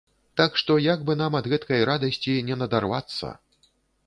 Так 0.39 0.55
што, 0.61 0.77
як 0.85 1.03
бы 1.09 1.15
нам 1.21 1.37
ад 1.39 1.49
гэткай 1.51 1.83
радасці 1.91 2.33
не 2.49 2.55
надарвацца. 2.63 3.37